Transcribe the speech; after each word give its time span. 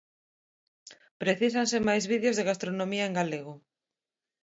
Precísanse 1.21 1.77
máis 1.87 2.03
vídeos 2.11 2.37
de 2.37 2.47
gastronomía 2.49 3.05
en 3.09 3.13
galego. 3.19 3.53